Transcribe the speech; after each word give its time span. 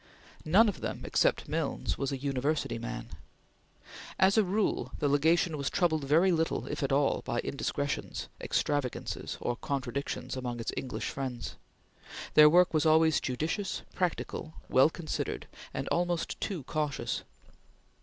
None 0.45 0.67
of 0.67 0.81
them, 0.81 1.03
except 1.05 1.47
Milnes, 1.47 1.95
was 1.95 2.11
a 2.11 2.17
university 2.17 2.79
man. 2.79 3.09
As 4.17 4.35
a 4.35 4.43
rule, 4.43 4.93
the 4.97 5.07
Legation 5.07 5.59
was 5.59 5.69
troubled 5.69 6.05
very 6.05 6.31
little, 6.31 6.65
if 6.65 6.81
at 6.81 6.91
all, 6.91 7.21
by 7.23 7.37
indiscretions, 7.43 8.27
extravagances, 8.41 9.37
or 9.39 9.55
contradictions 9.55 10.35
among 10.35 10.59
its 10.59 10.73
English 10.75 11.09
friends. 11.09 11.55
Their 12.33 12.49
work 12.49 12.73
was 12.73 12.85
largely 12.87 13.11
judicious, 13.21 13.83
practical, 13.93 14.55
well 14.69 14.89
considered, 14.89 15.45
and 15.71 15.87
almost 15.89 16.41
too 16.41 16.63
cautious. 16.63 17.21